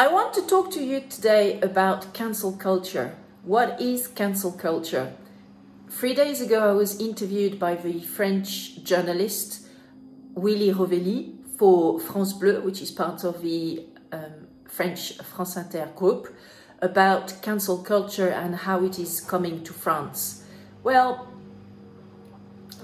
[0.00, 3.16] I want to talk to you today about cancel culture.
[3.42, 5.12] What is cancel culture?
[5.90, 9.66] Three days ago, I was interviewed by the French journalist
[10.34, 16.32] Willy Rovelli for France Bleu, which is part of the um, French France Inter group,
[16.80, 20.44] about cancel culture and how it is coming to France.
[20.84, 21.26] Well,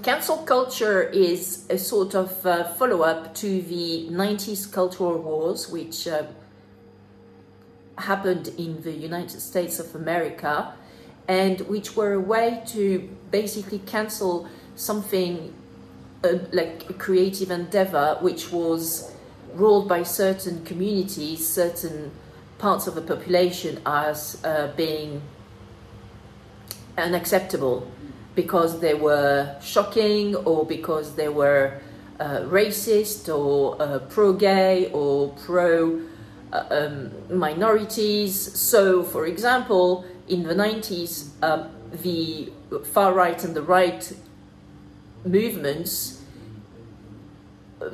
[0.03, 6.09] cancel culture is a sort of uh, follow up to the 90s cultural wars, which
[6.09, 6.23] uh,
[7.97, 10.73] happened in the United States of America
[11.27, 15.53] and which were a way to basically cancel something
[16.23, 19.11] uh, like a creative endeavor which was
[19.53, 22.11] ruled by certain communities, certain
[22.57, 25.21] parts of the population as uh, being
[26.97, 27.89] unacceptable
[28.35, 31.79] because they were shocking or because they were
[32.19, 36.01] uh, racist or uh, pro-gay or pro
[36.69, 38.59] um, minorities.
[38.59, 42.51] So, for example, in the 90s, um, the
[42.91, 44.13] far right and the right
[45.23, 46.21] movements
[47.81, 47.89] uh,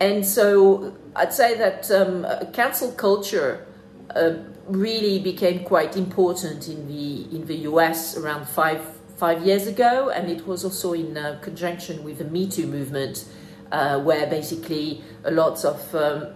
[0.00, 3.66] And so I'd say that um, cancel culture
[4.14, 4.34] uh,
[4.68, 8.80] really became quite important in the in the US around five
[9.16, 13.24] five years ago, and it was also in uh, conjunction with the Me Too movement,
[13.72, 16.28] uh, where basically a lots of um,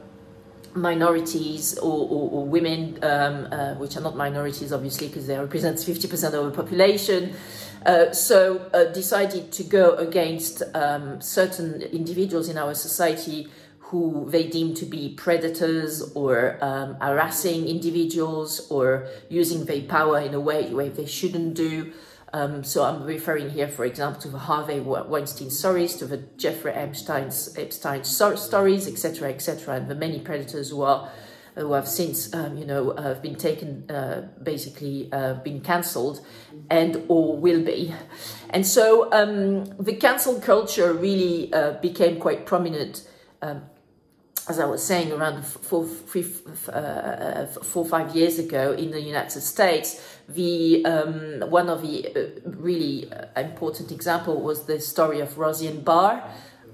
[0.75, 5.77] minorities or, or, or women, um, uh, which are not minorities obviously because they represent
[5.77, 7.35] 50% of the population,
[7.87, 13.49] uh, so uh, decided to go against um, certain individuals in our society
[13.93, 20.33] who they deem to be predators or um, harassing individuals or using their power in
[20.33, 21.93] a way where they shouldn't do.
[22.35, 26.73] Um, so I'm referring here, for example, to the Harvey Weinstein stories, to the Jeffrey
[26.73, 31.11] Epstein's, Epstein stories, etc., etc., and the many predators who are
[31.55, 36.25] who have since, um, you know, have been taken, uh, basically uh, been cancelled,
[36.71, 37.95] and or will be,
[38.49, 43.07] and so um, the cancel culture really uh, became quite prominent
[43.43, 43.61] um,
[44.49, 46.27] as I was saying, around four, three,
[46.69, 52.41] uh, four, five years ago in the United States, the um, one of the uh,
[52.45, 56.23] really uh, important example was the story of Roseanne Barr,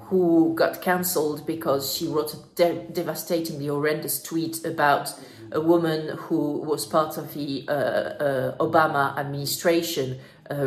[0.08, 5.14] who got cancelled because she wrote a de devastatingly horrendous tweet about
[5.52, 10.18] a woman who was part of the uh, uh Obama administration,
[10.50, 10.66] uh,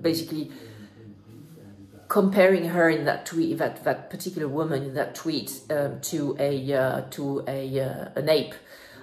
[0.00, 0.50] basically
[2.10, 6.74] comparing her in that tweet, that, that particular woman in that tweet, um, to a
[6.74, 8.54] uh, to a uh, an ape.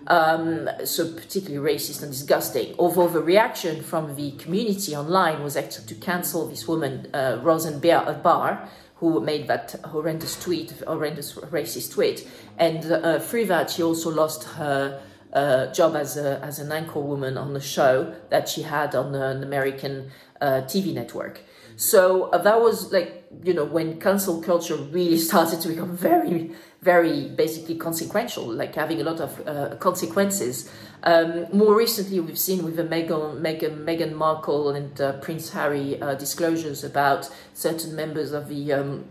[0.10, 2.74] Um, so particularly racist and disgusting.
[2.80, 7.80] Although the reaction from the community online was actually to cancel this woman, uh, Roseanne
[7.80, 12.26] Barr, who made that horrendous tweet, horrendous racist tweet,
[12.58, 15.02] and uh, through that she also lost her.
[15.34, 19.14] Uh, job as a as an anchor woman on the show that she had on
[19.14, 21.42] an American uh, TV network.
[21.78, 26.52] So uh, that was like, you know, when cancel culture really started to become very,
[26.82, 30.70] very basically consequential, like having a lot of uh, consequences.
[31.04, 36.02] Um, more recently, we've seen with the Meghan, Meghan, Meghan Markle and uh, Prince Harry
[36.02, 39.06] uh, disclosures about certain members of the um,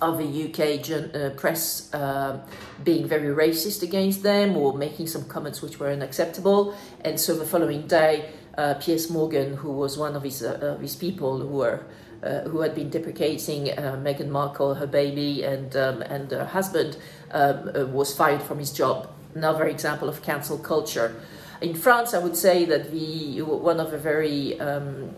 [0.00, 2.40] of the UK uh, press uh,
[2.84, 6.76] being very racist against them or making some comments which were unacceptable.
[7.04, 10.80] And so the following day, uh, Piers Morgan, who was one of his, uh, of
[10.80, 11.84] his people who were
[12.20, 16.96] uh, who had been deprecating uh, Meghan Markle, her baby, and um, and her husband,
[17.30, 19.08] um, uh, was fired from his job.
[19.36, 21.14] Another example of cancel culture.
[21.60, 25.14] In France, I would say that the one of the very um,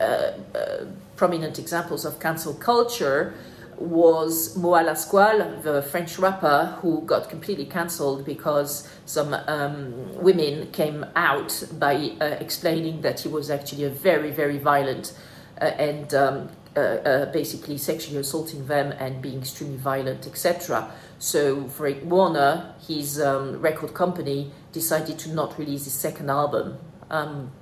[0.00, 0.84] uh, uh,
[1.16, 3.34] prominent examples of cancel culture
[3.78, 10.70] was Moha La Squale, the French rapper who got completely cancelled because some um, women
[10.72, 15.16] came out by uh, explaining that he was actually a very, very violent
[15.60, 20.90] uh, and um, uh, uh basically sexually assaulting them and being extremely violent, etc.
[21.18, 26.78] So for Warner, his um, record company decided to not release his second album.
[27.10, 27.52] Um,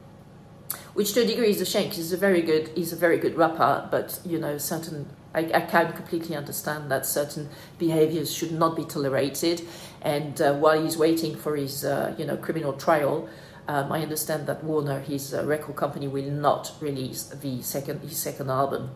[0.94, 3.18] which to a degree is a shame because he's a very good he's a very
[3.18, 7.48] good rapper but you know certain I, I can completely understand that certain
[7.78, 9.62] behaviors should not be tolerated.
[10.02, 13.28] And uh, while he's waiting for his, uh, you know, criminal trial,
[13.68, 18.16] um, I understand that Warner, his uh, record company, will not release the second his
[18.16, 18.90] second album.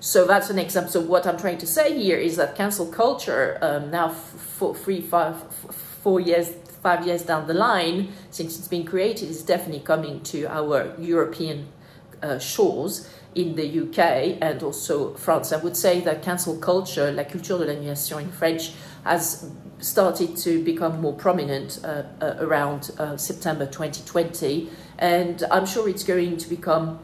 [0.00, 0.92] So that's an example.
[0.92, 5.00] So what I'm trying to say here is that cancel culture um, now, four, three,
[5.00, 5.40] five,
[6.02, 6.50] four years,
[6.82, 11.68] five years down the line, since it's been created, is definitely coming to our European
[12.22, 15.52] uh, shores in the UK and also France.
[15.52, 18.72] I would say that cancel culture, la culture de l'annulation in French,
[19.04, 25.88] has started to become more prominent uh, uh, around uh, September 2020, and I'm sure
[25.88, 27.00] it's going to become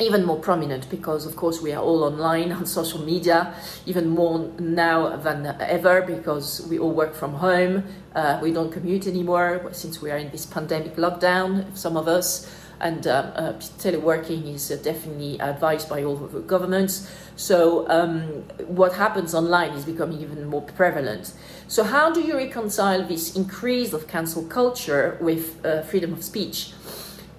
[0.00, 3.54] even more prominent because of course we are all online on social media
[3.86, 7.84] even more now than ever because we all work from home.
[8.12, 12.50] Uh, we don't commute anymore since we are in this pandemic lockdown some of us
[12.84, 17.10] and uh, uh, teleworking is uh, definitely advised by all the governments.
[17.34, 18.20] So um,
[18.68, 21.32] what happens online is becoming even more prevalent.
[21.66, 26.74] So how do you reconcile this increase of cancel culture with uh, freedom of speech?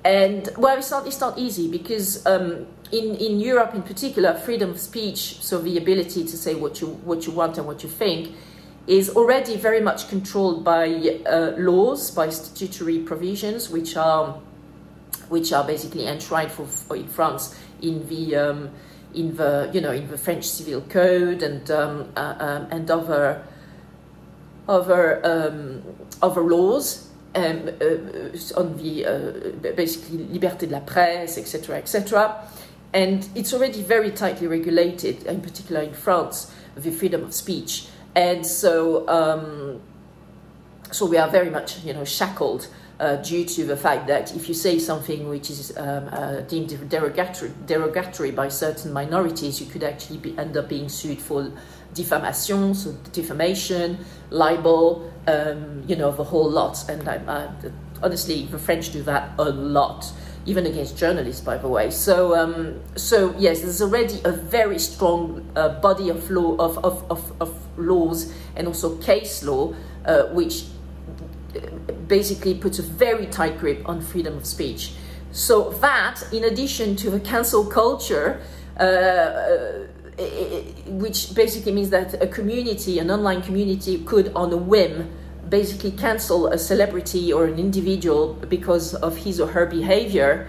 [0.03, 4.71] And well, it's not, it's not easy because um, in, in Europe in particular, freedom
[4.71, 7.89] of speech, so the ability to say what you, what you want and what you
[7.89, 8.35] think,
[8.87, 10.87] is already very much controlled by
[11.27, 14.39] uh, laws, by statutory provisions, which are
[15.29, 18.69] which are basically enshrined for, for in France in the um,
[19.13, 23.43] in the you know in the French Civil Code and um, uh, um, and other
[24.67, 25.83] other um,
[26.21, 32.41] other laws um, uh, on the uh, basically liberté de la presse, etc., etc.
[32.93, 37.87] And it's already very tightly regulated, in particular in France, the freedom of speech.
[38.15, 39.81] And so, um,
[40.91, 42.67] so we are very much, you know, shackled
[42.99, 46.89] uh, due to the fact that if you say something which is um, uh, deemed
[46.89, 51.51] derogatory, derogatory by certain minorities, you could actually be, end up being sued for
[51.93, 53.97] defamation, so defamation,
[54.29, 56.87] libel, um, you know, the whole lot.
[56.89, 57.07] And
[58.01, 60.11] honestly, the French do that a lot,
[60.45, 61.89] even against journalists, by the way.
[61.89, 67.11] So, um, so yes, there's already a very strong uh, body of law of, of,
[67.11, 69.75] of, of, laws and also case law,
[70.05, 70.63] uh, which
[72.07, 74.93] basically puts a very tight grip on freedom of speech.
[75.31, 78.41] So that, in addition to the cancel culture,
[78.79, 79.87] uh, uh
[80.87, 85.09] which basically means that a community, an online community, could, on a whim,
[85.49, 90.47] basically cancel a celebrity or an individual because of his or her behavior.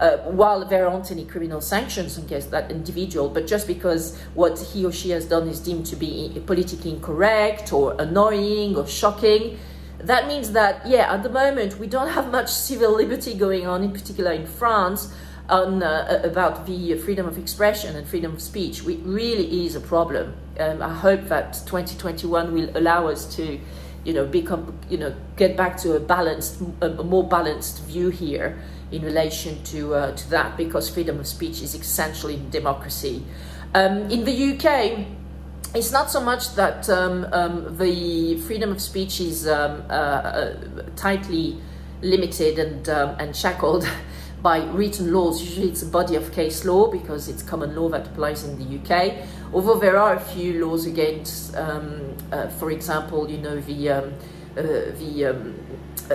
[0.00, 4.84] Uh, while there aren't any criminal sanctions against that individual, but just because what he
[4.84, 9.56] or she has done is deemed to be politically incorrect or annoying or shocking,
[10.06, 13.82] that means that, yeah, at the moment we don't have much civil liberty going on,
[13.82, 15.12] in particular in France,
[15.48, 18.86] on uh, about the freedom of expression and freedom of speech.
[18.86, 20.34] It really is a problem.
[20.58, 23.58] Um, I hope that 2021 will allow us to,
[24.04, 28.58] you know, become, you know, get back to a balanced, a, more balanced view here
[28.90, 33.22] in relation to uh, to that, because freedom of speech is essential in democracy.
[33.74, 35.06] Um, in the UK
[35.74, 40.56] it's not so much that um, um, the freedom of speech is um, uh, uh,
[40.94, 41.58] tightly
[42.00, 43.88] limited and, um, and shackled
[44.42, 45.42] by written laws.
[45.42, 48.78] Usually it's a body of case law because it's common law that applies in the
[48.78, 49.26] UK.
[49.52, 54.14] Although there are a few laws against, um, uh, for example, you know, the, um,
[54.56, 55.52] uh, the
[56.10, 56.14] uh,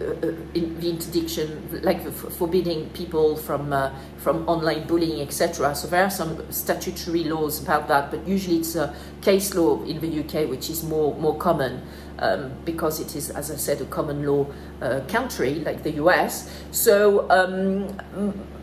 [0.00, 5.74] uh, in the interdiction, like forbidding people from uh, from online bullying, etc.
[5.74, 10.00] So there are some statutory laws about that, but usually it's a case law in
[10.00, 11.82] the UK, which is more more common
[12.18, 14.46] um, because it is, as I said, a common law
[14.80, 16.50] uh, country like the US.
[16.70, 17.28] So.
[17.30, 17.88] Um,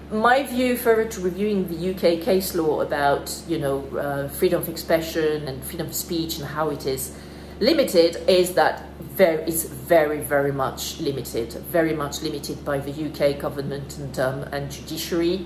[0.09, 4.69] my view further to reviewing the UK case law about you know uh, freedom of
[4.69, 7.11] expression and freedom of speech and how it is
[7.59, 13.39] limited is that very, it's very, very much limited, very much limited by the UK
[13.39, 15.45] government and, um, and judiciary.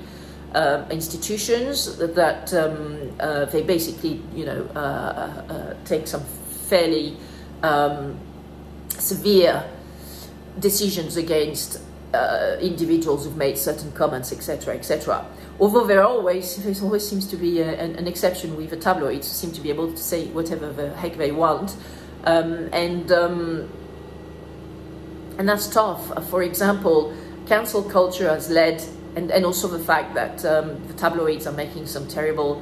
[0.54, 7.16] uh, institutions that um, uh, they basically, you know, uh, uh, take some fairly
[7.64, 8.18] um,
[8.90, 9.64] severe
[10.60, 11.82] decisions against
[12.14, 15.26] uh, individuals who've made certain comments, etc., etc.
[15.60, 19.28] Although there always there always seems to be a, an, an, exception with the tabloids
[19.28, 21.78] seem to be able to say whatever the heck they want,
[22.26, 23.70] um, and um,
[25.38, 26.30] and that's tough.
[26.30, 27.16] For example,
[27.48, 28.84] cancel culture has led,
[29.16, 32.62] and, and also the fact that um, the tabloids are making some terrible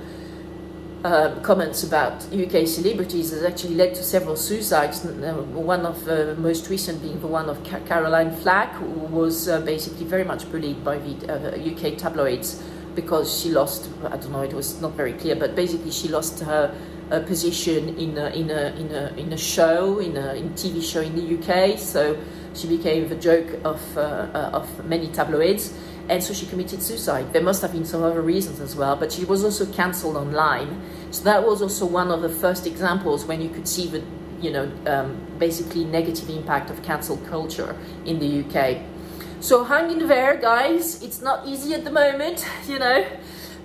[1.03, 5.05] uh, comments about UK celebrities has actually led to several suicides.
[5.05, 9.61] Uh, one of the most recent being the one of Caroline Flack, who was uh,
[9.61, 12.61] basically very much bullied by the UK uh, tabloids
[12.95, 16.41] because she lost, I don't know, it was not very clear, but basically she lost
[16.41, 16.75] her
[17.21, 21.01] position in a, in a, in a, in a show, in a in TV show
[21.01, 21.79] in the UK.
[21.79, 22.17] So
[22.53, 25.73] she became the joke of, uh, uh, of many tabloids
[26.09, 27.31] and so she committed suicide.
[27.33, 30.81] There must have been some other reasons as well, but she was also cancelled online.
[31.11, 34.03] So that was also one of the first examples when you could see the,
[34.41, 38.81] you know, um, basically negative impact of cancel culture in the UK.
[39.39, 41.01] So hang in there, guys.
[41.03, 43.05] It's not easy at the moment, you know.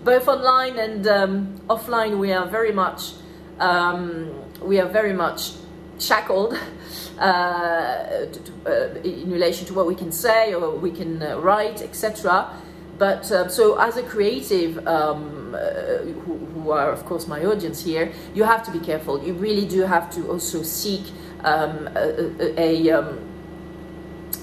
[0.05, 3.13] Both online and um, offline, we are very much,
[3.59, 5.53] um, we are very much
[5.99, 6.55] shackled
[7.19, 11.83] uh, to, uh, in relation to what we can say or we can uh, write,
[11.83, 12.51] etc.
[12.99, 17.85] But um, so, as a creative, um, uh, who, who, are of course my audience
[17.85, 19.23] here, you have to be careful.
[19.23, 21.03] You really do have to also seek
[21.41, 23.34] um, a, a, a um,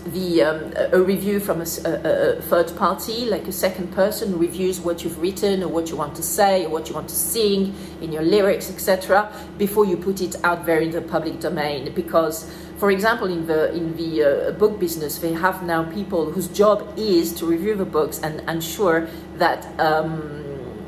[0.06, 4.80] the um, a review from a, a, a, third party, like a second person, reviews
[4.80, 7.76] what you've written or what you want to say or what you want to sing
[8.02, 11.94] in your lyrics, etc., before you put it out there in the public domain.
[11.94, 16.48] Because, for example, in the in the uh, book business, they have now people whose
[16.48, 20.42] job is to review the books and ensure that um,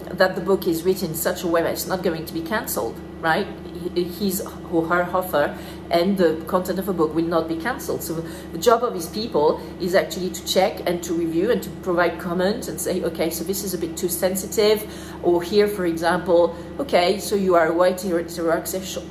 [0.05, 2.41] that the book is written in such a way that it's not going to be
[2.41, 3.47] cancelled, right?
[3.95, 5.57] his or her author
[5.91, 8.01] and the content of a book will not be cancelled.
[8.01, 8.13] So
[8.51, 12.19] the job of these people is actually to check and to review and to provide
[12.19, 14.85] comments and say, okay, so this is a bit too sensitive,
[15.23, 19.03] or here, for example, okay, so you are a white heterosexual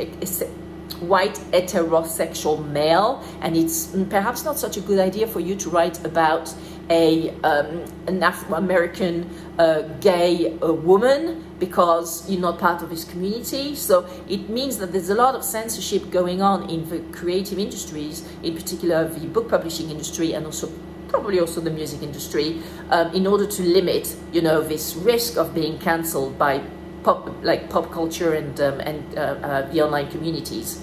[1.01, 5.69] white heterosexual male and it's mm, perhaps not such a good idea for you to
[5.69, 6.55] write about
[6.93, 9.15] a um, an Afro-American
[9.59, 13.75] uh, gay uh, woman because you're not part of his community.
[13.75, 18.29] So it means that there's a lot of censorship going on in the creative industries,
[18.43, 20.69] in particular the book publishing industry and also
[21.09, 25.55] probably also the music industry, um, in order to limit, you know, this risk of
[25.55, 26.61] being cancelled by
[27.03, 30.83] pop, like pop culture and, um, and uh, uh, the online communities.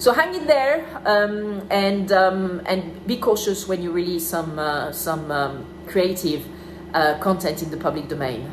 [0.00, 4.92] So hang in there um, and um, and be cautious when you release some uh,
[4.92, 6.46] some um, creative
[6.94, 8.50] uh, content in the public domain.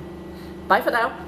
[0.68, 1.27] Bye for now.